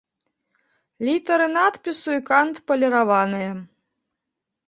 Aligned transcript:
Літары 1.09 1.45
надпісу 1.57 2.09
і 2.19 2.23
кант 2.29 2.55
паліраваныя. 2.71 3.51